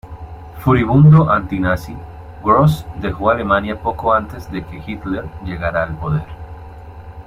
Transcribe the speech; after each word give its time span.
Furibundo 0.61 1.29
antinazi, 1.29 1.95
Grosz 2.41 2.87
dejó 2.99 3.29
Alemania 3.29 3.79
poco 3.79 4.15
antes 4.15 4.51
de 4.51 4.65
que 4.65 4.81
Hitler 4.83 5.25
llegara 5.45 5.83
al 5.83 5.95
poder. 5.99 6.23